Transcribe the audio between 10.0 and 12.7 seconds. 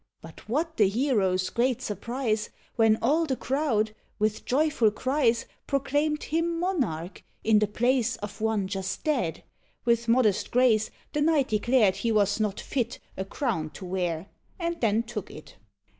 modest grace The knight declared he was not